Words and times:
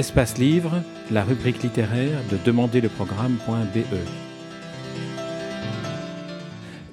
Espace 0.00 0.38
Livre, 0.38 0.82
la 1.10 1.22
rubrique 1.22 1.62
littéraire 1.62 2.22
de 2.30 2.38
demanderleprogramme.be. 2.38 3.98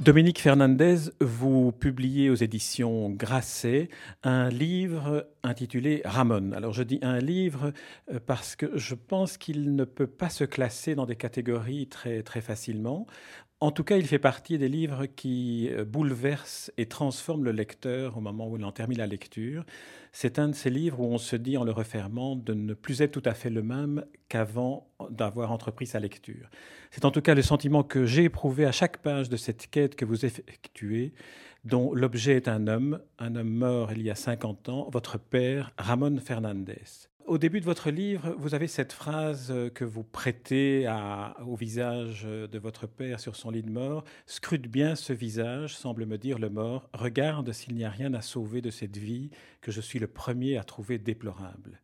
Dominique 0.02 0.42
Fernandez, 0.42 0.98
vous 1.22 1.72
publiez 1.72 2.30
aux 2.30 2.36
éditions 2.36 3.10
Grasset 3.10 3.88
un 4.24 4.50
livre 4.50 5.26
intitulé 5.44 6.02
Ramon. 6.04 6.52
Alors 6.52 6.74
je 6.74 6.84
dis 6.84 7.00
un 7.02 7.20
livre 7.20 7.72
euh, 8.12 8.20
parce 8.26 8.58
que 8.58 8.78
je 8.78 8.96
pense 8.96 9.38
qu'il 9.38 9.74
ne 9.74 9.86
peut 9.86 10.08
pas 10.08 10.30
se 10.30 10.44
classer 10.44 10.94
dans 10.94 11.06
des 11.06 11.16
catégories 11.16 11.88
très, 11.88 12.24
très 12.24 12.42
facilement. 12.42 13.08
En 13.60 13.72
tout 13.72 13.84
cas, 13.84 13.98
il 13.98 14.06
fait 14.06 14.20
partie 14.20 14.60
des 14.60 14.70
livres 14.70 15.08
qui 15.08 15.70
euh, 15.72 15.84
bouleversent 15.84 16.72
et 16.78 16.86
transforment 16.86 17.44
le 17.44 17.52
lecteur 17.52 18.16
au 18.16 18.22
moment 18.22 18.48
où 18.48 18.56
il 18.56 18.64
en 18.64 18.72
termine 18.72 19.00
la 19.00 19.08
lecture. 19.08 19.66
C'est 20.12 20.38
un 20.38 20.50
de 20.50 20.54
ces 20.54 20.70
livres 20.70 21.00
où 21.00 21.06
on 21.06 21.18
se 21.18 21.36
dit 21.36 21.58
en 21.58 21.64
le 21.64 21.72
refermant 21.72 22.36
de 22.36 22.54
ne 22.54 22.76
plus 22.76 23.02
être 23.02 23.12
tout 23.12 23.28
à 23.28 23.34
fait 23.34 23.50
le 23.50 23.64
même 23.64 24.06
qu'avant 24.30 24.88
d'avoir 25.10 25.52
entrepris 25.52 25.88
sa 25.88 26.00
lecture. 26.00 26.52
C'est 26.92 27.04
en 27.04 27.10
tout 27.10 27.22
cas 27.22 27.34
le 27.34 27.42
sentiment 27.42 27.82
que 27.82 28.06
j'ai 28.06 28.26
éprouvé 28.26 28.64
à 28.64 28.72
chaque 28.72 28.98
page 28.98 29.28
de 29.28 29.38
cette 29.38 29.72
quête 29.72 29.96
que 29.96 30.06
vous 30.06 30.24
effectuez, 30.24 31.14
dont 31.66 31.96
l'objet 31.96 32.36
est 32.36 32.48
un 32.48 32.68
homme, 32.68 33.00
un 33.18 33.36
homme 33.36 33.50
mort 33.50 33.92
il 33.92 34.04
y 34.04 34.12
a 34.12 34.16
50 34.16 34.70
ans, 34.70 34.88
votre 34.92 35.18
père, 35.18 35.72
Ramon 35.80 36.20
Fernandez 36.20 37.08
au 37.28 37.38
début 37.38 37.60
de 37.60 37.66
votre 37.66 37.92
livre, 37.92 38.34
vous 38.40 38.56
avez 38.56 38.68
cette 38.68 38.94
phrase 38.94 39.54
que 39.76 39.84
vous 39.84 40.04
prêtez 40.04 40.90
au 41.46 41.56
visage 41.56 42.24
de 42.24 42.58
votre 42.58 42.88
père 42.88 43.20
sur 43.20 43.36
son 43.36 43.52
lit 43.52 43.62
de 43.62 43.70
mort. 43.70 44.06
Scrute 44.26 44.68
bien 44.68 44.96
ce 44.96 45.14
visage, 45.14 45.76
semble 45.76 46.06
me 46.06 46.18
dire 46.18 46.40
le 46.40 46.50
mort. 46.50 46.90
Regarde 46.94 47.52
s'il 47.52 47.76
n'y 47.76 47.84
a 47.84 47.90
rien 47.90 48.14
à 48.14 48.22
sauver 48.22 48.62
de 48.62 48.70
cette 48.70 48.98
vie 48.98 49.30
que 49.62 49.72
je 49.72 49.82
suis 49.82 50.00
le 50.00 50.08
premier 50.08 50.58
à 50.58 50.64
trouver 50.64 50.98
déplorable. 50.98 51.82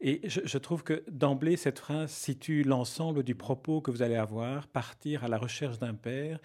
Et 0.00 0.20
je, 0.24 0.40
je 0.44 0.58
trouve 0.58 0.82
que 0.82 1.04
d'emblée, 1.08 1.56
cette 1.56 1.78
phrase 1.78 2.10
situe 2.10 2.64
l'ensemble 2.64 3.22
du 3.22 3.36
propos 3.36 3.80
que 3.80 3.92
vous 3.92 4.02
allez 4.02 4.16
avoir, 4.16 4.66
partir 4.66 5.22
à 5.24 5.28
la 5.28 5.38
recherche 5.38 5.78
d'un 5.78 5.94
père 5.94 6.40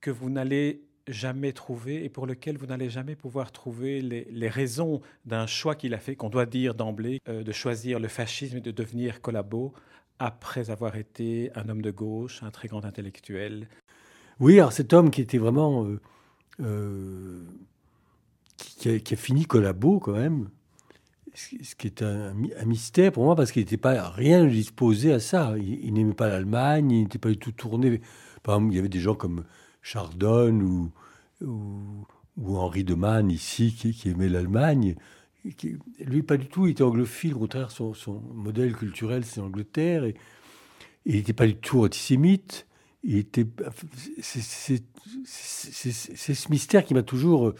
que 0.00 0.10
vous 0.10 0.28
n'allez 0.28 0.89
jamais 1.10 1.52
trouvé 1.52 2.04
et 2.04 2.08
pour 2.08 2.26
lequel 2.26 2.56
vous 2.56 2.66
n'allez 2.66 2.90
jamais 2.90 3.16
pouvoir 3.16 3.52
trouver 3.52 4.00
les, 4.00 4.48
raisons 4.48 5.00
d'un 5.26 5.46
choix 5.46 5.74
qu'il 5.74 5.94
a 5.94 5.98
fait, 5.98 6.16
qu'on 6.16 6.30
doit 6.30 6.46
dire 6.46 6.74
d'emblée, 6.74 7.20
euh, 7.28 7.42
de 7.42 7.52
choisir 7.52 8.00
le 8.00 8.08
fascisme 8.08 8.58
et 8.58 8.60
de 8.60 8.70
devenir 8.70 9.20
collabo 9.20 9.72
après 10.18 10.70
avoir 10.70 10.96
été 10.96 11.50
un 11.54 11.68
homme 11.68 11.82
de 11.82 11.90
gauche, 11.90 12.42
un 12.42 12.50
très 12.50 12.68
grand 12.68 12.84
intellectuel. 12.84 13.68
Oui, 14.38 14.58
alors 14.58 14.72
cet 14.72 14.92
homme 14.92 15.10
qui 15.10 15.20
était 15.20 15.38
vraiment... 15.38 15.84
Euh, 15.84 16.00
euh, 16.60 17.42
qui, 18.56 18.88
a, 18.88 19.16
fini 19.16 19.46
collabo 19.46 19.98
quand 20.00 20.12
même, 20.12 20.50
ce 21.34 21.74
qui 21.74 21.86
est 21.86 22.02
un, 22.02 22.34
mystère 22.66 23.12
pour 23.12 23.24
moi 23.24 23.34
parce 23.34 23.52
qu'il 23.52 23.62
n'était 23.62 23.76
pas 23.78 24.10
rien 24.10 24.44
disposé 24.44 25.12
à 25.12 25.20
ça. 25.20 25.54
Il, 25.58 25.92
n'aimait 25.94 26.12
pas 26.12 26.28
l'Allemagne, 26.28 26.90
il 26.90 27.02
n'était 27.02 27.18
pas 27.18 27.30
du 27.30 27.38
tout 27.38 27.52
tourné. 27.52 28.00
Par 28.42 28.56
exemple, 28.56 28.74
il 28.74 28.76
y 28.76 28.78
avait 28.78 28.88
des 28.88 29.00
gens 29.00 29.14
comme 29.14 29.44
Chardonne 29.82 30.62
ou, 30.62 30.90
ou, 31.44 32.56
Henri 32.56 32.84
de 32.84 32.94
Man 32.94 33.30
ici 33.30 33.74
qui, 33.74 34.08
aimait 34.08 34.28
l'Allemagne. 34.28 34.96
Lui, 36.00 36.22
pas 36.22 36.36
du 36.36 36.46
tout, 36.46 36.66
il 36.66 36.72
était 36.72 36.82
anglophile, 36.82 37.34
au 37.34 37.38
contraire, 37.38 37.70
son, 37.70 37.94
modèle 38.34 38.74
culturel, 38.74 39.24
c'est 39.24 39.40
l'Angleterre. 39.40 40.04
Et, 40.04 40.14
il 41.06 41.14
n'était 41.14 41.32
pas 41.32 41.46
du 41.46 41.56
tout 41.56 41.82
antisémite. 41.82 42.66
C'est 43.02 43.24
ce 46.34 46.50
mystère 46.50 46.84
qui 46.84 46.92
m'a 46.92 47.02
toujours 47.02 47.54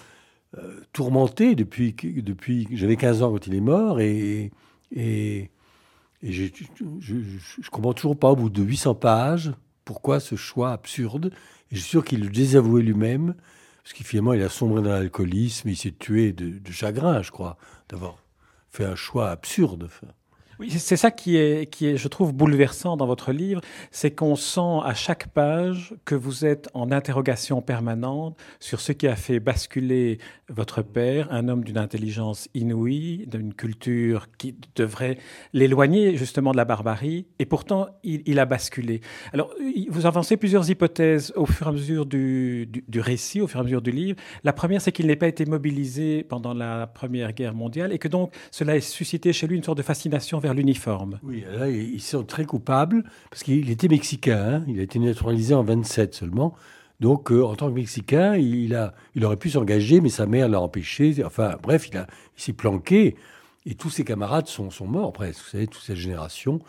euh, 0.59 0.81
tourmenté 0.93 1.55
depuis, 1.55 1.95
depuis 1.95 2.69
j'avais 2.73 2.97
15 2.97 3.23
ans 3.23 3.33
quand 3.33 3.47
il 3.47 3.55
est 3.55 3.61
mort. 3.61 4.01
Et, 4.01 4.51
et, 4.93 5.51
je 6.23 6.45
ne 6.45 7.69
comprends 7.71 7.95
toujours 7.95 8.19
pas, 8.19 8.31
au 8.31 8.37
bout 8.37 8.51
de 8.51 8.63
800 8.63 8.95
pages, 8.97 9.53
pourquoi 9.91 10.21
ce 10.21 10.37
choix 10.37 10.71
absurde. 10.71 11.33
Et 11.73 11.75
je 11.75 11.81
suis 11.81 11.91
sûr 11.91 12.05
qu'il 12.05 12.21
le 12.21 12.31
désavouait 12.31 12.81
lui-même, 12.81 13.35
parce 13.83 13.93
qu'il 13.93 14.07
il 14.07 14.43
a 14.43 14.49
sombré 14.49 14.83
dans 14.83 14.91
l'alcoolisme, 14.91 15.69
il 15.69 15.77
s'est 15.77 15.91
tué 15.91 16.33
de, 16.33 16.71
chagrin, 16.71 17.23
je 17.23 17.33
crois, 17.33 17.57
d'avoir 17.89 18.23
fait 18.69 18.85
un 18.85 18.95
choix 18.95 19.31
absurde. 19.31 19.91
C'est 20.69 20.97
ça 20.97 21.11
qui 21.11 21.37
est, 21.37 21.71
qui 21.71 21.87
est, 21.87 21.97
je 21.97 22.09
trouve, 22.09 22.33
bouleversant 22.33 22.97
dans 22.97 23.07
votre 23.07 23.33
livre, 23.33 23.61
c'est 23.91 24.11
qu'on 24.11 24.37
sent 24.37 24.81
à 24.85 24.95
chaque 24.95 25.29
page 25.29 25.95
que 26.05 26.15
vous 26.15 26.45
êtes 26.45 26.69
en 26.75 26.93
interrogation 26.93 27.63
permanente 27.63 28.37
sur 28.59 28.81
ce 28.81 28.93
qui 28.93 29.07
a 29.07 29.17
fait 29.17 29.41
basculer 29.41 30.19
votre 30.49 30.83
père, 30.83 31.29
un 31.31 31.49
homme 31.49 31.65
d'une 31.65 31.79
intelligence 31.79 32.49
inouïe, 32.55 33.25
d'une 33.27 33.55
culture 33.55 34.27
qui 34.37 34.55
devrait 34.75 35.19
l'éloigner 35.53 36.17
justement 36.17 36.53
de 36.53 36.57
la 36.57 36.65
barbarie, 36.65 37.27
et 37.39 37.47
pourtant 37.47 37.89
il, 38.03 38.39
a 38.39 38.45
basculé. 38.45 39.01
Alors, 39.33 39.55
vous 39.89 40.07
avancez 40.07 40.37
plusieurs 40.37 40.69
hypothèses 40.71 41.33
au 41.37 41.47
fur 41.47 41.67
et 41.67 41.71
à 41.71 41.73
mesure 41.73 42.07
du, 42.07 42.67
du, 42.67 43.01
récit, 43.01 43.41
au 43.41 43.47
fur 43.47 43.61
et 43.61 43.63
à 43.63 43.65
mesure 43.65 43.83
du 43.83 43.93
livre. 43.93 44.19
La 44.45 44.53
première, 44.53 44.81
c'est 44.81 44.93
qu'il 44.93 45.07
n'ait 45.07 45.17
pas 45.17 45.29
été 45.29 45.47
mobilisé 45.47 46.25
pendant 46.25 46.55
la 46.55 46.87
Première 46.87 47.33
Guerre 47.33 47.55
mondiale, 47.55 47.93
et 47.93 47.99
que 47.99 48.09
donc 48.09 48.35
cela 48.51 48.77
ait 48.77 48.81
suscité 48.81 49.33
chez 49.33 49.47
lui 49.47 49.57
une 49.57 49.65
sorte 49.65 49.79
de 49.79 49.83
fascination 49.83 50.39
vers 50.39 50.50
l'uniforme. 50.55 51.19
Oui, 51.23 51.45
là, 51.51 51.69
ils 51.69 52.01
sont 52.01 52.25
très 52.25 52.45
coupables, 52.45 53.05
parce 53.31 53.43
qu'il 53.43 53.71
était 53.71 53.89
mexicain, 53.89 54.61
hein. 54.61 54.65
il 54.69 54.79
a 54.81 54.83
été 54.83 54.99
naturalisé 54.99 55.55
en 55.55 55.63
27 55.63 56.15
seulement. 56.15 56.55
Donc, 57.01 57.33
euh, 57.33 57.43
en 57.43 57.57
tant 57.57 57.69
que 57.69 57.75
Mexicain, 57.75 58.37
il, 58.37 58.75
a, 58.75 58.95
il 59.15 59.25
aurait 59.25 59.37
pu 59.37 59.51
s'engager, 59.51 60.01
mais 60.03 60.11
sa 60.11 60.27
mère 60.27 60.49
l'a 60.49 60.61
empêché. 60.61 61.17
Enfin, 61.25 61.57
bref, 61.63 61.89
il, 61.89 61.97
il 61.97 62.43
s'est 62.43 62.53
planqué. 62.53 63.17
Et 63.67 63.75
tous 63.75 63.91
ses 63.91 64.05
camarades 64.05 64.47
sont, 64.47 64.71
sont 64.71 64.87
morts, 64.87 65.13
presque, 65.13 65.43
vous 65.43 65.51
savez, 65.51 65.67
toute 65.67 65.83
cette 65.83 65.97
génération. 65.97 66.61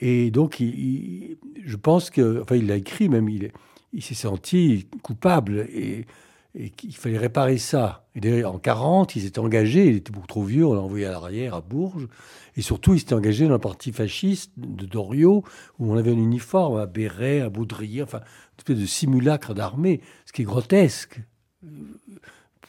Et 0.00 0.30
donc, 0.30 0.58
je 0.60 1.76
pense 1.76 2.10
que, 2.10 2.42
enfin, 2.42 2.56
il 2.56 2.66
l'a 2.66 2.76
écrit 2.76 3.08
même, 3.08 3.28
il, 3.28 3.50
il 3.92 4.02
s'est 4.02 4.14
senti 4.14 4.86
coupable. 5.02 5.66
Et 5.72 6.06
et 6.54 6.70
qu'il 6.70 6.94
fallait 6.94 7.18
réparer 7.18 7.58
ça. 7.58 8.06
Et 8.14 8.44
en 8.44 8.58
40, 8.58 9.16
il 9.16 9.22
s'était 9.22 9.38
engagé, 9.38 9.86
il 9.86 9.96
était 9.96 10.12
beaucoup 10.12 10.26
trop 10.26 10.44
vieux, 10.44 10.66
on 10.66 10.74
l'a 10.74 10.80
envoyé 10.80 11.06
à 11.06 11.12
l'arrière, 11.12 11.54
à 11.54 11.60
Bourges, 11.60 12.08
et 12.56 12.62
surtout, 12.62 12.94
il 12.94 13.00
s'était 13.00 13.14
engagé 13.14 13.46
dans 13.46 13.54
le 13.54 13.58
parti 13.58 13.92
fasciste 13.92 14.52
de 14.56 14.84
Doriot, 14.84 15.44
où 15.78 15.92
on 15.92 15.96
avait 15.96 16.10
un 16.10 16.18
uniforme, 16.18 16.78
un 16.78 16.86
béret, 16.86 17.40
un 17.40 17.48
baudrier, 17.48 18.02
enfin, 18.02 18.18
une 18.18 18.58
espèce 18.58 18.78
de 18.78 18.86
simulacre 18.86 19.54
d'armée, 19.54 20.02
ce 20.26 20.32
qui 20.32 20.42
est 20.42 20.46
grotesque 20.46 21.20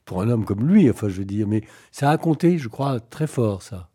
pour 0.06 0.22
un 0.22 0.30
homme 0.30 0.46
comme 0.46 0.68
lui, 0.68 0.90
enfin, 0.90 1.10
je 1.10 1.16
veux 1.16 1.26
dire, 1.26 1.48
mais 1.48 1.64
ça 1.92 2.10
a 2.10 2.18
compté, 2.18 2.58
je 2.58 2.68
crois, 2.68 3.00
très 3.00 3.28
fort, 3.28 3.62
ça. 3.62 3.90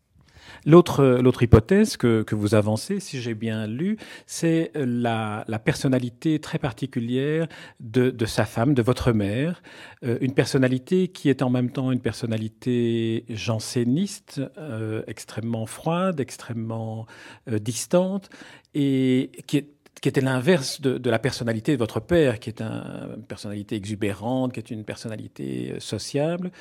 L'autre, 0.65 1.41
hypothèse 1.41 1.97
que, 1.97 2.23
que, 2.23 2.35
vous 2.35 2.55
avancez, 2.55 2.99
si 2.99 3.21
j'ai 3.21 3.33
bien 3.33 3.67
lu, 3.67 3.97
c'est 4.25 4.71
la, 4.75 5.43
la, 5.47 5.59
personnalité 5.59 6.39
très 6.39 6.59
particulière 6.59 7.47
de, 7.79 8.09
de, 8.09 8.25
sa 8.25 8.45
femme, 8.45 8.73
de 8.73 8.81
votre 8.81 9.11
mère, 9.11 9.61
euh, 10.03 10.17
une 10.21 10.33
personnalité 10.33 11.07
qui 11.07 11.29
est 11.29 11.41
en 11.41 11.49
même 11.49 11.71
temps 11.71 11.91
une 11.91 12.01
personnalité 12.01 13.25
janséniste, 13.29 14.41
euh, 14.57 15.03
extrêmement 15.07 15.65
froide, 15.65 16.19
extrêmement 16.19 17.05
euh, 17.49 17.59
distante, 17.59 18.29
et 18.73 19.31
qui 19.47 19.57
est 19.57 19.78
qui 20.01 20.09
était 20.09 20.21
l'inverse 20.21 20.81
de, 20.81 21.09
la 21.09 21.19
personnalité 21.19 21.73
de 21.73 21.77
votre 21.77 21.99
père, 21.99 22.39
qui 22.39 22.49
est 22.49 22.61
une 22.61 23.23
personnalité 23.27 23.75
exubérante, 23.75 24.53
qui 24.53 24.59
est 24.59 24.71
une 24.71 24.83
personnalité 24.83 25.73
euh, 25.73 25.79
sociable. 25.79 26.51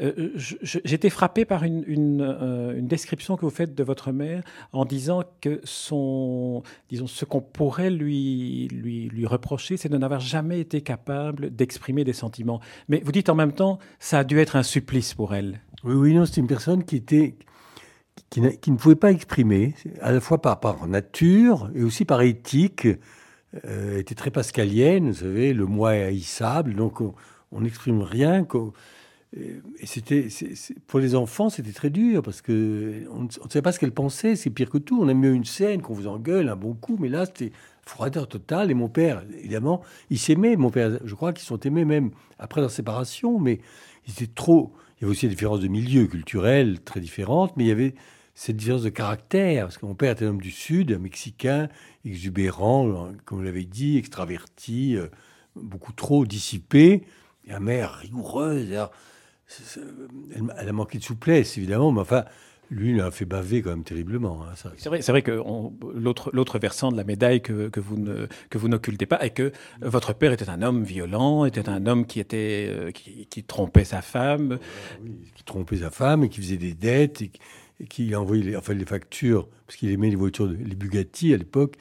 Euh, 0.00 0.30
J'étais 0.62 1.10
frappé 1.10 1.44
par 1.44 1.64
une, 1.64 1.84
euh, 2.20 2.76
une, 2.76 2.88
description 2.88 3.36
que 3.36 3.42
vous 3.42 3.50
faites 3.50 3.74
de 3.74 3.84
votre 3.84 4.12
mère 4.12 4.42
en 4.72 4.84
disant 4.84 5.22
que 5.40 5.60
son, 5.64 6.62
disons, 6.88 7.06
ce 7.06 7.24
qu'on 7.24 7.40
pourrait 7.40 7.90
lui, 7.90 8.68
lui, 8.68 9.08
lui 9.08 9.26
reprocher, 9.26 9.76
c'est 9.76 9.88
de 9.88 9.98
n'avoir 9.98 10.20
jamais 10.20 10.60
été 10.60 10.80
capable 10.80 11.54
d'exprimer 11.54 12.04
des 12.04 12.12
sentiments. 12.12 12.60
Mais 12.88 13.02
vous 13.04 13.12
dites 13.12 13.28
en 13.28 13.34
même 13.34 13.52
temps, 13.52 13.78
ça 13.98 14.20
a 14.20 14.24
dû 14.24 14.38
être 14.40 14.56
un 14.56 14.62
supplice 14.62 15.14
pour 15.14 15.34
elle. 15.34 15.60
Oui, 15.84 15.94
oui, 15.94 16.14
non, 16.14 16.26
c'est 16.26 16.40
une 16.40 16.46
personne 16.46 16.84
qui 16.84 16.96
était 16.96 17.36
qui, 18.30 18.40
ne 18.40 18.76
pouvait 18.76 18.94
pas 18.94 19.10
exprimer, 19.10 19.74
à 20.00 20.12
la 20.12 20.20
fois 20.20 20.40
par, 20.40 20.86
nature 20.86 21.70
et 21.74 21.82
aussi 21.82 22.04
par 22.04 22.22
éthique. 22.22 22.88
Euh, 23.64 23.98
était 23.98 24.14
très 24.14 24.30
pascalienne, 24.30 25.10
vous 25.10 25.18
savez, 25.18 25.52
le 25.52 25.66
moi 25.66 25.96
est 25.96 26.04
haïssable, 26.04 26.74
donc 26.74 27.00
on 27.00 27.60
n'exprime 27.60 28.00
rien. 28.02 28.46
Et 29.36 29.86
c'était, 29.86 30.28
pour 30.86 31.00
les 31.00 31.14
enfants, 31.14 31.50
c'était 31.50 31.72
très 31.72 31.90
dur 31.90 32.22
parce 32.22 32.42
que 32.42 33.04
on 33.10 33.24
ne 33.24 33.28
savait 33.48 33.62
pas 33.62 33.72
ce 33.72 33.78
qu'elle 33.78 33.92
pensait. 33.92 34.34
C'est 34.34 34.50
pire 34.50 34.70
que 34.70 34.78
tout. 34.78 35.00
On 35.00 35.08
aime 35.08 35.20
mieux 35.20 35.34
une 35.34 35.44
scène 35.44 35.82
qu'on 35.82 35.94
vous 35.94 36.08
engueule 36.08 36.48
un 36.48 36.56
bon 36.56 36.74
coup, 36.74 36.96
mais 36.98 37.08
là 37.08 37.26
c'était 37.26 37.52
froideur 37.84 38.28
totale. 38.28 38.70
Et 38.70 38.74
mon 38.74 38.88
père, 38.88 39.24
évidemment, 39.38 39.82
il 40.10 40.18
s'aimait. 40.18 40.56
Mon 40.56 40.70
père, 40.70 40.98
je 41.04 41.14
crois 41.14 41.32
qu'ils 41.32 41.46
sont 41.46 41.60
aimés 41.60 41.84
même 41.84 42.10
après 42.38 42.60
leur 42.60 42.70
séparation, 42.70 43.38
mais 43.38 43.60
il 44.06 44.12
était 44.12 44.32
trop. 44.32 44.72
Il 44.96 45.02
y 45.02 45.04
avait 45.04 45.12
aussi 45.12 45.26
des 45.26 45.34
différences 45.34 45.60
de 45.60 45.68
milieu 45.68 46.06
culturel 46.06 46.80
très 46.80 47.00
différentes, 47.00 47.56
mais 47.56 47.64
il 47.64 47.68
y 47.68 47.72
avait 47.72 47.94
cette 48.40 48.56
différence 48.56 48.82
de 48.84 48.88
caractère, 48.88 49.66
parce 49.66 49.76
que 49.76 49.84
mon 49.84 49.94
père 49.94 50.12
était 50.12 50.24
un 50.24 50.28
homme 50.28 50.40
du 50.40 50.50
Sud, 50.50 50.92
un 50.92 50.98
Mexicain, 50.98 51.68
exubérant, 52.06 53.12
comme 53.26 53.36
vous 53.36 53.44
l'avez 53.44 53.66
dit, 53.66 53.98
extraverti, 53.98 54.96
euh, 54.96 55.08
beaucoup 55.56 55.92
trop 55.92 56.24
dissipé, 56.24 57.02
et 57.46 57.50
ma 57.50 57.60
mère 57.60 57.96
rigoureuse. 57.96 58.72
elle, 60.56 60.68
a 60.70 60.72
manqué 60.72 60.96
de 60.96 61.02
souplesse, 61.02 61.58
évidemment, 61.58 61.92
mais 61.92 62.00
enfin, 62.00 62.24
lui, 62.70 62.92
il 62.92 63.00
a 63.02 63.10
fait 63.10 63.26
baver 63.26 63.60
quand 63.60 63.70
même 63.70 63.84
terriblement. 63.84 64.42
Hein, 64.42 64.54
c'est 64.78 64.88
vrai, 64.88 65.02
c'est 65.02 65.12
vrai 65.12 65.20
que 65.20 65.32
l'autre, 65.92 66.58
versant 66.58 66.90
de 66.90 66.96
la 66.96 67.04
médaille 67.04 67.42
que, 67.42 67.68
que 67.68 67.80
vous 67.80 67.98
ne, 67.98 68.26
que 68.48 68.56
vous 68.56 68.68
n'occultez 68.68 69.04
pas 69.04 69.22
est 69.22 69.30
que 69.30 69.52
votre 69.82 70.14
père 70.14 70.32
était 70.32 70.48
un 70.48 70.62
homme 70.62 70.82
violent, 70.84 71.44
était 71.44 71.68
un 71.68 71.84
homme 71.84 72.06
qui 72.06 72.20
était, 72.20 72.68
euh, 72.70 72.90
qui, 72.90 73.44
trompait 73.44 73.84
sa 73.84 74.00
femme. 74.00 74.58
qui 75.34 75.44
trompait 75.44 75.78
sa 75.78 75.90
femme 75.90 76.24
et 76.24 76.30
qui 76.30 76.40
faisait 76.40 76.56
des 76.56 76.72
dettes 76.72 77.20
et, 77.20 77.28
qui 77.28 77.40
envoyait 78.14 78.42
les, 78.42 78.56
enfin, 78.56 78.74
les 78.74 78.84
factures, 78.84 79.48
parce 79.66 79.76
qu'il 79.76 79.90
aimait 79.90 80.10
les 80.10 80.16
voitures, 80.16 80.46
les 80.46 80.74
Bugatti 80.74 81.34
à 81.34 81.36
l'époque. 81.36 81.76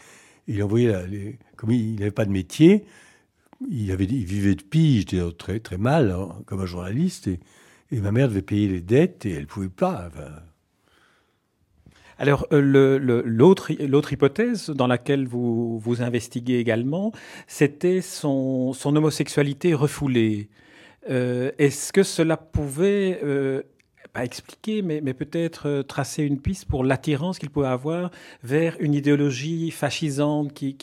Il 0.47 0.61
envoyait, 0.63 1.07
les, 1.07 1.37
comme 1.55 1.71
il 1.71 1.95
n'avait 1.99 2.11
pas 2.11 2.25
de 2.25 2.31
métier, 2.31 2.85
il, 3.69 3.93
vivait 3.95 4.55
de 4.55 4.63
pige, 4.63 5.05
très, 5.37 5.59
très 5.59 5.77
mal, 5.77 6.11
hein, 6.11 6.29
comme 6.45 6.61
un 6.61 6.65
journaliste. 6.65 7.27
Et, 7.27 7.39
ma 7.91 8.11
mère 8.11 8.29
devait 8.29 8.41
payer 8.41 8.67
les 8.67 8.81
dettes 8.81 9.25
et 9.25 9.31
elle 9.31 9.41
ne 9.41 9.45
pouvait 9.45 9.69
pas. 9.69 10.09
Alors, 12.19 12.47
euh, 12.51 13.23
l'autre 13.25 14.11
hypothèse 14.11 14.69
dans 14.69 14.87
laquelle 14.87 15.25
vous, 15.25 15.79
vous 15.79 16.01
investiguez 16.01 16.59
également, 16.59 17.13
c'était 17.47 18.01
son, 18.01 18.75
homosexualité 18.83 19.73
refoulée. 19.73 20.49
Euh, 21.09 21.51
est-ce 21.57 21.93
que 21.93 22.03
cela 22.03 22.35
pouvait, 22.35 23.21
euh, 23.23 23.63
pas 24.13 24.25
expliquer, 24.25 24.81
mais, 24.81 25.01
peut-être 25.13 25.83
tracer 25.87 26.23
une 26.23 26.39
piste 26.39 26.65
pour 26.65 26.83
l'attirance 26.83 27.39
qu'il 27.39 27.49
pouvait 27.49 27.67
avoir 27.67 28.11
vers 28.43 28.75
une 28.79 28.93
idéologie 28.93 29.71
fascisante 29.71 30.53
qui, 30.53 30.75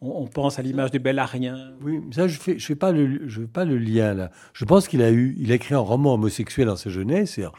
on, 0.00 0.26
pense 0.26 0.58
à 0.58 0.62
l'image 0.62 0.90
du 0.90 0.98
bel 0.98 1.18
arien. 1.18 1.72
Oui, 1.82 2.00
ça, 2.12 2.28
je 2.28 2.38
fais, 2.38 2.58
je 2.58 2.66
fais 2.66 2.76
pas 2.76 2.92
le, 2.92 3.28
fais 3.28 3.46
pas 3.46 3.64
le 3.64 3.76
lien 3.76 4.14
là. 4.14 4.30
Je 4.52 4.64
pense 4.64 4.88
qu'il 4.88 5.02
a 5.02 5.10
eu, 5.10 5.34
il 5.38 5.50
a 5.52 5.56
écrit 5.56 5.74
un 5.74 5.80
roman 5.80 6.14
homosexuel 6.14 6.66
dans 6.66 6.76
sa 6.76 6.90
jeunesse. 6.90 7.36
Il 7.38 7.50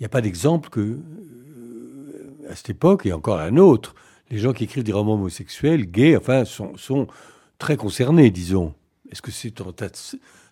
n'y 0.00 0.06
a 0.06 0.08
pas 0.08 0.20
d'exemple 0.20 0.70
que 0.70 0.98
à 2.48 2.54
cette 2.54 2.70
époque, 2.70 3.06
et 3.06 3.12
encore 3.12 3.40
un 3.40 3.56
autre, 3.56 3.94
les 4.30 4.38
gens 4.38 4.52
qui 4.52 4.64
écrivent 4.64 4.84
des 4.84 4.92
romans 4.92 5.14
homosexuels, 5.14 5.86
gays, 5.90 6.16
enfin, 6.16 6.44
sont, 6.44 7.06
très 7.58 7.76
concernés, 7.76 8.30
disons. 8.30 8.74
Est-ce 9.10 9.22
que 9.22 9.30
c'est 9.30 9.52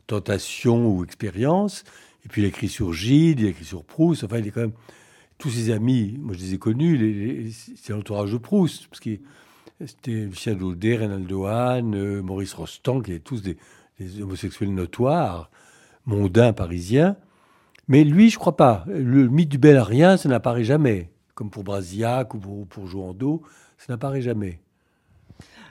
tentation 0.06 0.86
ou 0.86 1.04
expérience? 1.04 1.84
Et 2.24 2.28
puis 2.28 2.42
il 2.42 2.44
a 2.44 2.48
écrit 2.48 2.68
sur 2.68 2.92
Gide, 2.92 3.40
il 3.40 3.46
a 3.46 3.50
écrit 3.50 3.64
sur 3.64 3.84
Proust, 3.84 4.24
enfin, 4.24 4.38
il 4.38 4.46
est 4.46 4.50
quand 4.50 4.62
même... 4.62 4.72
Tous 5.36 5.50
ses 5.50 5.70
amis, 5.72 6.16
moi 6.20 6.32
je 6.34 6.38
les 6.38 6.54
ai 6.54 6.58
connus, 6.58 7.52
c'est 7.76 7.92
l'entourage 7.92 8.30
de 8.30 8.38
Proust, 8.38 8.86
parce 8.86 9.00
que 9.00 9.18
c'était 9.84 10.12
Lucien 10.12 10.54
Daudet, 10.54 10.96
Reynaldo 10.96 11.46
Hahn, 11.46 11.94
euh, 11.96 12.22
Maurice 12.22 12.54
Rostand, 12.54 13.00
qui 13.00 13.12
étaient 13.12 13.20
tous 13.20 13.42
des, 13.42 13.56
homosexuels 14.22 14.72
notoires, 14.72 15.50
mondains 16.06 16.52
parisiens. 16.52 17.16
Mais 17.88 18.04
lui, 18.04 18.30
je 18.30 18.38
crois 18.38 18.56
pas. 18.56 18.84
Le 18.86 19.28
mythe 19.28 19.48
du 19.48 19.58
bel 19.58 19.76
arien, 19.76 20.16
ça 20.16 20.28
n'apparaît 20.28 20.64
jamais 20.64 21.10
comme 21.34 21.50
pour 21.50 21.64
Brasillac 21.64 22.34
ou 22.34 22.38
pour, 22.38 22.66
pour 22.66 22.86
Jouando, 22.86 23.42
ça 23.78 23.92
n'apparaît 23.92 24.22
jamais. 24.22 24.60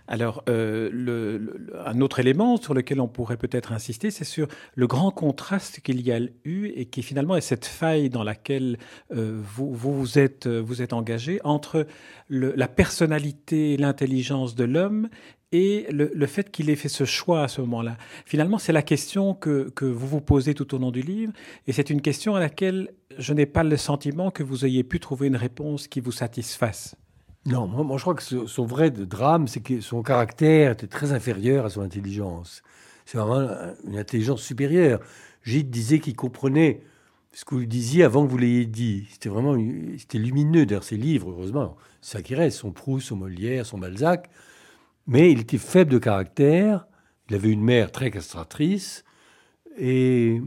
Alors, 0.08 0.44
euh, 0.50 1.40
un 1.86 2.02
autre 2.02 2.20
élément 2.20 2.58
sur 2.58 2.74
lequel 2.74 3.00
on 3.00 3.08
pourrait 3.08 3.38
peut-être 3.38 3.72
insister, 3.72 4.12
c'est 4.12 4.26
sur 4.26 4.48
le 4.76 4.86
grand 4.86 5.12
contraste 5.12 5.80
qu'il 5.80 6.02
y 6.02 6.12
a 6.12 6.20
eu 6.44 6.68
et 6.76 6.86
qui 6.86 7.04
finalement 7.04 7.38
est 7.38 7.42
cette 7.42 7.66
faille 7.66 8.10
dans 8.10 8.24
laquelle 8.24 8.78
euh, 9.16 9.40
vous, 9.42 9.74
vous, 9.74 10.20
êtes, 10.20 10.48
vous 10.48 10.82
êtes 10.82 10.92
engagé 10.92 11.40
entre 11.46 11.88
la 12.30 12.68
personnalité, 12.68 13.78
l'intelligence 13.78 14.56
de 14.56 14.66
l'homme 14.66 15.08
et 15.54 15.86
le, 15.92 16.26
fait 16.26 16.50
qu'il 16.50 16.70
ait 16.70 16.76
fait 16.76 16.90
ce 16.90 17.06
choix 17.06 17.44
à 17.44 17.48
ce 17.48 17.62
moment-là. 17.62 17.98
Finalement, 18.26 18.58
c'est 18.58 18.74
la 18.74 18.82
question 18.82 19.36
que, 19.36 19.70
que, 19.70 19.86
vous 19.86 20.08
vous 20.08 20.22
posez 20.22 20.56
tout 20.56 20.74
au 20.74 20.80
long 20.80 20.92
du 20.92 21.02
livre, 21.02 21.32
et 21.68 21.74
c'est 21.74 21.92
une 21.92 22.02
question 22.02 22.36
à 22.36 22.40
laquelle 22.40 22.90
je 23.20 23.34
n'ai 23.34 23.46
pas 23.46 23.64
le 23.64 23.78
sentiment 23.78 24.32
que 24.32 24.42
vous 24.42 24.66
ayez 24.66 24.84
pu 24.84 25.00
trouver 25.00 25.28
une 25.28 25.36
réponse 25.36 25.88
qui 25.88 26.00
vous 26.00 26.12
satisfasse. 26.12 26.96
Non, 27.46 27.68
moi, 27.68 27.98
je 27.98 28.02
crois 28.04 28.16
que 28.16 28.24
son 28.24 28.66
vrai 28.66 28.90
drame, 28.90 29.48
c'est 29.48 29.60
que 29.60 29.82
son 29.82 30.02
caractère 30.02 30.72
était 30.72 30.88
très 30.88 31.12
inférieur 31.12 31.66
à 31.66 31.70
son 31.70 31.82
intelligence. 31.82 32.62
C'est 33.06 33.18
vraiment 33.18 33.50
une 33.86 33.98
intelligence 33.98 34.42
supérieure. 34.42 35.02
Gide 35.44 35.70
disait 35.70 36.00
qu'il 36.00 36.16
comprenait 36.16 36.82
ce 37.34 37.44
que 37.44 37.56
vous 37.56 37.66
disiez 37.66 38.04
avant 38.04 38.26
que 38.26 38.32
vous 38.32 38.38
l'ayez 38.38 38.66
dit. 38.66 39.08
C'était 39.12 39.28
vraiment 39.28 39.58
c'était 39.98 40.20
lumineux 40.20 40.66
dans 40.66 40.82
ses 40.82 40.96
livres, 40.96 41.32
heureusement. 41.32 41.76
C'est 42.02 42.18
ça 42.18 42.22
qui 42.22 42.34
reste, 42.34 42.60
son 42.60 42.72
Proust, 42.72 43.08
son 43.08 43.18
Molière, 43.18 43.66
son 43.66 43.78
Balzac. 43.78 44.30
Mais 45.08 45.32
il 45.32 45.42
était 45.42 45.58
faible 45.58 45.92
de 45.92 45.98
caractère. 45.98 46.88
Il 47.30 47.36
avait 47.36 47.50
une 47.50 47.64
mère 47.64 47.92
très 47.92 48.10
castratrice. 48.10 49.04
Et 49.78 50.42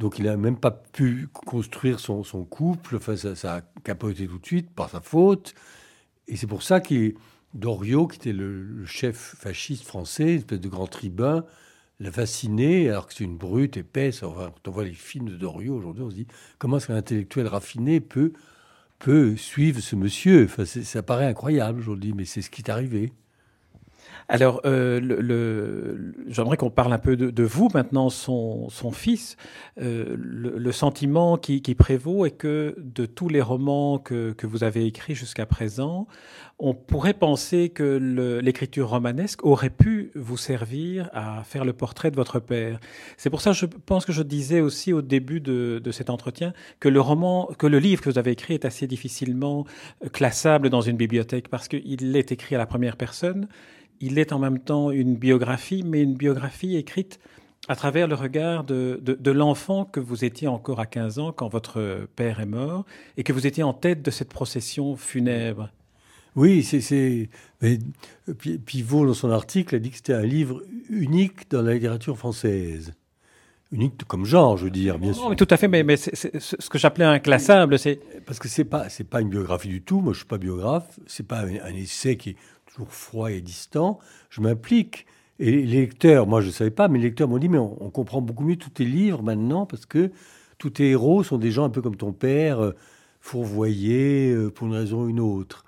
donc 0.00 0.18
il 0.18 0.24
n'a 0.24 0.36
même 0.38 0.56
pas 0.56 0.70
pu 0.70 1.28
construire 1.32 2.00
son, 2.00 2.22
couple. 2.48 2.96
Enfin, 2.96 3.16
ça, 3.16 3.56
a 3.56 3.60
capoté 3.84 4.26
tout 4.26 4.38
de 4.38 4.46
suite 4.46 4.70
par 4.70 4.88
sa 4.88 5.00
faute. 5.00 5.54
Et 6.26 6.36
c'est 6.36 6.46
pour 6.46 6.62
ça 6.62 6.80
que 6.80 7.14
Doriot, 7.52 8.06
qui 8.06 8.16
était 8.16 8.32
le, 8.32 8.84
chef 8.86 9.36
fasciste 9.38 9.84
français, 9.84 10.32
une 10.32 10.38
espèce 10.38 10.60
de 10.60 10.68
grand 10.68 10.86
tribun, 10.86 11.44
l'a 12.00 12.10
fasciné, 12.10 12.88
alors 12.88 13.08
que 13.08 13.14
c'est 13.14 13.24
une 13.24 13.36
brute 13.36 13.76
épaisse. 13.76 14.22
Enfin, 14.22 14.50
quand 14.54 14.70
on 14.70 14.72
voit 14.72 14.84
les 14.84 14.94
films 14.94 15.28
de 15.28 15.36
Doriot 15.36 15.74
aujourd'hui, 15.76 16.02
on 16.02 16.10
se 16.10 16.14
dit 16.14 16.26
comment 16.58 16.78
est-ce 16.78 16.86
qu'un 16.86 16.96
intellectuel 16.96 17.46
raffiné 17.46 18.00
peut, 18.00 18.32
peut 19.00 19.36
suivre 19.36 19.80
ce 19.80 19.96
monsieur? 19.96 20.44
Enfin, 20.44 20.64
Ça 20.64 21.02
paraît 21.02 21.26
incroyable 21.26 21.78
aujourd'hui, 21.78 22.14
mais 22.14 22.24
c'est 22.24 22.40
ce 22.40 22.48
qui 22.48 22.62
est 22.62 22.70
arrivé. 22.70 23.12
Alors, 24.28 24.60
euh, 24.64 25.00
le, 25.00 26.14
j'aimerais 26.28 26.56
qu'on 26.56 26.70
parle 26.70 26.92
un 26.92 26.98
peu 26.98 27.16
de, 27.16 27.42
vous 27.42 27.68
maintenant, 27.74 28.10
son, 28.10 28.68
fils. 28.92 29.36
Euh, 29.80 30.16
le, 30.18 30.72
sentiment 30.72 31.36
qui, 31.36 31.60
prévaut 31.74 32.26
est 32.26 32.30
que 32.30 32.74
de 32.78 33.06
tous 33.06 33.28
les 33.28 33.40
romans 33.40 33.98
que, 33.98 34.34
vous 34.42 34.64
avez 34.64 34.86
écrits 34.86 35.14
jusqu'à 35.14 35.46
présent, 35.46 36.06
on 36.58 36.74
pourrait 36.74 37.14
penser 37.14 37.70
que 37.70 38.40
l'écriture 38.42 38.90
romanesque 38.90 39.44
aurait 39.44 39.70
pu 39.70 40.10
vous 40.14 40.36
servir 40.36 41.08
à 41.12 41.42
faire 41.44 41.64
le 41.64 41.72
portrait 41.72 42.10
de 42.10 42.16
votre 42.16 42.38
père. 42.38 42.78
C'est 43.16 43.30
pour 43.30 43.40
ça 43.40 43.50
que 43.50 43.56
je 43.56 43.66
pense 43.66 44.04
que 44.04 44.12
je 44.12 44.22
disais 44.22 44.60
aussi 44.60 44.92
au 44.92 45.02
début 45.02 45.40
de, 45.40 45.80
de 45.82 45.90
cet 45.90 46.10
entretien 46.10 46.52
que 46.78 46.88
le 46.88 47.00
roman, 47.00 47.48
que 47.58 47.66
le 47.66 47.78
livre 47.78 48.02
que 48.02 48.10
vous 48.10 48.18
avez 48.18 48.32
écrit 48.32 48.54
est 48.54 48.64
assez 48.64 48.86
difficilement 48.86 49.64
classable 50.12 50.68
dans 50.68 50.82
une 50.82 50.96
bibliothèque 50.96 51.48
parce 51.48 51.68
qu'il 51.68 52.16
est 52.16 52.32
écrit 52.32 52.54
à 52.54 52.58
la 52.58 52.66
première 52.66 52.96
personne 52.96 53.48
il 54.00 54.18
est 54.18 54.32
en 54.32 54.38
même 54.38 54.58
temps 54.58 54.90
une 54.90 55.16
biographie, 55.16 55.82
mais 55.84 56.02
une 56.02 56.14
biographie 56.14 56.76
écrite 56.76 57.20
à 57.68 57.76
travers 57.76 58.08
le 58.08 58.14
regard 58.14 58.64
de, 58.64 59.30
l'enfant 59.30 59.84
que 59.84 60.00
vous 60.00 60.24
étiez 60.24 60.48
encore 60.48 60.80
à 60.80 60.86
15 60.86 61.18
ans 61.18 61.32
quand 61.32 61.48
votre 61.48 62.08
père 62.16 62.40
est 62.40 62.46
mort 62.46 62.84
et 63.16 63.22
que 63.22 63.32
vous 63.32 63.46
étiez 63.46 63.62
en 63.62 63.72
tête 63.72 64.02
de 64.02 64.10
cette 64.10 64.30
procession 64.30 64.96
funèbre. 64.96 65.70
Oui, 66.36 66.62
c'est. 66.62 67.28
Pivot, 68.66 69.06
dans 69.06 69.14
son 69.14 69.30
article, 69.30 69.74
a 69.74 69.78
dit 69.78 69.90
que 69.90 69.96
c'était 69.96 70.14
un 70.14 70.22
livre 70.22 70.62
unique 70.88 71.50
dans 71.50 71.62
la 71.62 71.74
littérature 71.74 72.16
française. 72.16 72.94
Unique 73.72 74.04
comme 74.04 74.24
genre, 74.24 74.56
je 74.56 74.64
veux 74.64 74.70
dire, 74.70 74.98
bien 74.98 75.12
sûr. 75.12 75.30
Mais 75.30 75.36
tout 75.36 75.46
à 75.48 75.56
fait, 75.56 75.68
mais, 75.68 75.96
ce 75.96 76.68
que 76.68 76.78
j'appelais 76.78 77.04
inclassable, 77.04 77.78
c'est. 77.78 78.00
Parce 78.26 78.38
que 78.38 78.48
c'est 78.48 78.64
pas, 78.64 78.86
pas 79.10 79.20
une 79.20 79.28
biographie 79.28 79.68
du 79.68 79.82
tout. 79.82 80.00
Moi, 80.00 80.12
je 80.12 80.18
suis 80.18 80.26
pas 80.26 80.38
biographe. 80.38 80.98
C'est 81.06 81.26
pas 81.26 81.40
un, 81.40 81.54
un 81.64 81.74
essai 81.74 82.16
qui 82.16 82.36
froid 82.86 83.30
et 83.30 83.40
distant, 83.40 83.98
je 84.30 84.40
m'implique. 84.40 85.06
Et 85.38 85.50
les 85.50 85.80
lecteurs, 85.80 86.26
moi 86.26 86.42
je 86.42 86.48
ne 86.48 86.52
savais 86.52 86.70
pas, 86.70 86.88
mais 86.88 86.98
les 86.98 87.04
lecteurs 87.04 87.28
m'ont 87.28 87.38
dit, 87.38 87.48
mais 87.48 87.58
on, 87.58 87.90
comprend 87.90 88.20
beaucoup 88.20 88.44
mieux 88.44 88.56
tous 88.56 88.70
tes 88.70 88.84
livres 88.84 89.22
maintenant, 89.22 89.64
parce 89.64 89.86
que 89.86 90.10
tous 90.58 90.70
tes 90.70 90.90
héros 90.90 91.24
sont 91.24 91.38
des 91.38 91.50
gens 91.50 91.64
un 91.64 91.70
peu 91.70 91.80
comme 91.80 91.96
ton 91.96 92.12
père, 92.12 92.62
euh, 92.62 92.76
fourvoyés 93.20 94.30
euh, 94.30 94.50
pour 94.50 94.66
une 94.66 94.74
raison 94.74 95.04
ou 95.04 95.08
une 95.08 95.20
autre. 95.20 95.64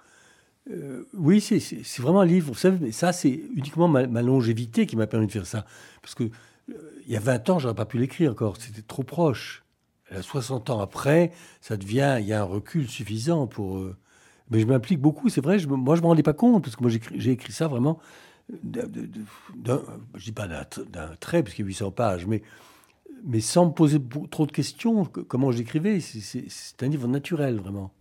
Euh, 0.71 1.09
oui, 1.15 1.41
c'est 1.41 2.03
vraiment 2.03 2.21
un 2.21 2.27
livre, 2.27 2.53
mais 2.81 2.93
ça 2.93 3.13
c'est 3.13 3.41
uniquement 3.57 3.89
ma, 3.89 4.23
longévité 4.23 4.87
qui 4.87 4.97
m'a 4.97 5.07
permis 5.07 5.27
de 5.27 5.33
faire 5.33 5.47
ça. 5.47 5.65
Parce 6.03 6.15
que 6.15 6.31
il 6.69 7.13
y 7.13 7.17
a 7.17 7.21
20 7.21 7.51
ans, 7.51 7.59
j'aurais 7.59 7.75
pas 7.75 7.87
pu 7.87 7.99
l'écrire 7.99 8.31
encore, 8.31 8.57
c'était 8.59 8.83
trop 8.83 9.03
proche. 9.03 9.65
60 10.21 10.69
ans 10.69 10.81
après, 10.81 11.33
ça 11.63 11.79
devient, 11.79 12.19
il 12.21 12.27
y 12.27 12.35
a 12.35 12.43
un 12.43 12.45
recul 12.45 12.87
suffisant 12.87 13.47
pour 13.47 13.83
mais 14.51 14.61
je 14.61 14.67
m'implique 14.67 15.01
beaucoup, 15.01 15.29
c'est 15.29 15.41
vrai. 15.41 15.59
Moi, 15.67 15.95
je 15.97 16.01
ne 16.01 16.05
me 16.05 16.09
rendais 16.09 16.23
pas 16.23 16.33
compte, 16.33 16.65
parce 16.65 16.77
que 16.77 16.83
moi, 16.83 16.91
j'ai 16.91 17.31
écrit 17.31 17.53
ça 17.53 17.69
vraiment, 17.69 17.99
je 18.51 18.81
ne 18.81 20.19
dis 20.19 20.33
pas 20.33 20.47
d'un 20.47 21.17
trait, 21.21 21.43
parce 21.43 21.55
qu'il 21.55 21.65
y 21.65 21.67
a 21.67 21.69
800 21.69 21.91
pages, 21.93 22.27
mais, 22.27 22.43
mais 23.25 23.41
sans 23.41 23.67
me 23.67 23.73
poser 23.73 23.99
trop 24.31 24.47
de 24.47 24.53
questions, 24.53 25.05
comment 25.05 25.53
j'écrivais. 25.53 26.01
C'est 26.01 26.83
un 26.83 26.89
livre 26.89 27.09
naturel, 27.09 27.59
vraiment. 27.59 27.93